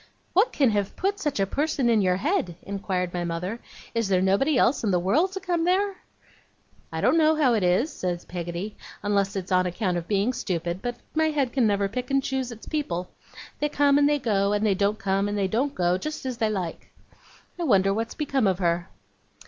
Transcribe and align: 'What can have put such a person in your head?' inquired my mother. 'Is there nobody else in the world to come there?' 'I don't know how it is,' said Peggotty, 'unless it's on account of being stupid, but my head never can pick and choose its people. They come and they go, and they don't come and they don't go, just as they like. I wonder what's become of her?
'What 0.33 0.51
can 0.51 0.71
have 0.71 0.95
put 0.95 1.19
such 1.19 1.39
a 1.39 1.45
person 1.45 1.87
in 1.87 2.01
your 2.01 2.15
head?' 2.15 2.55
inquired 2.63 3.13
my 3.13 3.23
mother. 3.23 3.59
'Is 3.93 4.07
there 4.07 4.19
nobody 4.19 4.57
else 4.57 4.83
in 4.83 4.89
the 4.89 4.97
world 4.97 5.31
to 5.33 5.39
come 5.39 5.63
there?' 5.63 5.93
'I 6.91 7.01
don't 7.01 7.17
know 7.19 7.35
how 7.35 7.53
it 7.53 7.61
is,' 7.61 7.93
said 7.93 8.25
Peggotty, 8.27 8.75
'unless 9.03 9.35
it's 9.35 9.51
on 9.51 9.67
account 9.67 9.97
of 9.97 10.07
being 10.07 10.33
stupid, 10.33 10.81
but 10.81 10.95
my 11.13 11.25
head 11.29 11.55
never 11.55 11.87
can 11.87 11.93
pick 11.93 12.09
and 12.09 12.23
choose 12.23 12.51
its 12.51 12.65
people. 12.65 13.09
They 13.59 13.69
come 13.69 13.99
and 13.99 14.09
they 14.09 14.17
go, 14.17 14.53
and 14.53 14.65
they 14.65 14.73
don't 14.73 14.97
come 14.97 15.29
and 15.29 15.37
they 15.37 15.47
don't 15.47 15.75
go, 15.75 15.99
just 15.99 16.25
as 16.25 16.37
they 16.39 16.49
like. 16.49 16.89
I 17.59 17.63
wonder 17.63 17.93
what's 17.93 18.15
become 18.15 18.47
of 18.47 18.57
her? 18.57 18.89